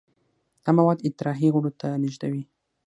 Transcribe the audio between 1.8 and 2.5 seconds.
لیږدوي.